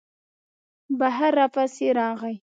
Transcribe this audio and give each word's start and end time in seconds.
بهر 0.99 1.31
را 1.37 1.47
پسې 1.53 1.87
راغی. 1.97 2.35